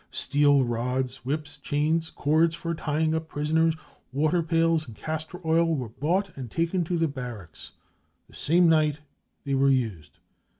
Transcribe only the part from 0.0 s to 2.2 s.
Steel rods, whips, chains,